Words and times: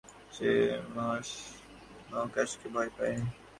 সে 0.35 0.49
মহাকাশকে 0.95 2.67
ভয় 2.73 2.89
পায়। 2.95 3.17